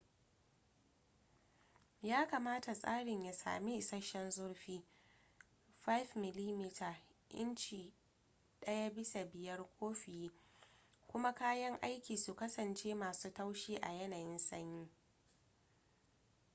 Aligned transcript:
ya 2.01 2.25
kamata 2.27 2.73
tsarin 2.75 3.23
ya 3.23 3.33
sami 3.33 3.77
isasshen 3.77 4.31
zurfi 4.31 4.81
5 5.87 6.05
mm 6.15 6.93
inci 7.33 7.93
1/5 8.61 9.57
ko 9.79 9.93
fiye 9.93 10.29
kuma 11.07 11.33
kayan 11.33 11.77
aikin 11.81 12.17
su 12.17 12.35
kasance 12.35 12.95
masu 12.95 13.29
taushi 13.33 13.75
a 13.77 13.91
yanayin 13.93 14.37
sanyi 14.37 14.89